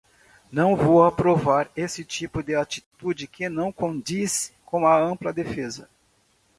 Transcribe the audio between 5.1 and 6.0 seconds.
defesa